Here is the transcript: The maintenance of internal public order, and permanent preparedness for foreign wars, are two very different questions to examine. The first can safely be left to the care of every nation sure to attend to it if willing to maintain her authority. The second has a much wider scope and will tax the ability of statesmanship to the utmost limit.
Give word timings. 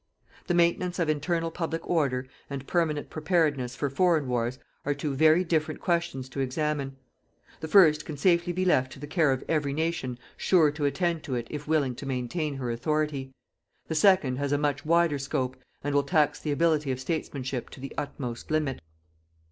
The 0.47 0.55
maintenance 0.55 0.97
of 0.97 1.09
internal 1.09 1.51
public 1.51 1.87
order, 1.87 2.25
and 2.49 2.65
permanent 2.65 3.11
preparedness 3.11 3.75
for 3.75 3.87
foreign 3.87 4.27
wars, 4.27 4.57
are 4.83 4.95
two 4.95 5.13
very 5.13 5.43
different 5.43 5.79
questions 5.79 6.27
to 6.29 6.39
examine. 6.39 6.95
The 7.59 7.67
first 7.67 8.03
can 8.03 8.17
safely 8.17 8.51
be 8.51 8.65
left 8.65 8.91
to 8.93 8.99
the 8.99 9.05
care 9.05 9.31
of 9.31 9.43
every 9.47 9.73
nation 9.73 10.17
sure 10.35 10.71
to 10.71 10.85
attend 10.85 11.21
to 11.25 11.35
it 11.35 11.45
if 11.51 11.67
willing 11.67 11.93
to 11.97 12.07
maintain 12.07 12.55
her 12.55 12.71
authority. 12.71 13.31
The 13.89 13.93
second 13.93 14.37
has 14.37 14.51
a 14.51 14.57
much 14.57 14.87
wider 14.87 15.19
scope 15.19 15.55
and 15.83 15.93
will 15.93 16.01
tax 16.01 16.39
the 16.39 16.51
ability 16.51 16.91
of 16.91 16.99
statesmanship 16.99 17.69
to 17.69 17.79
the 17.79 17.93
utmost 17.95 18.49
limit. 18.49 18.81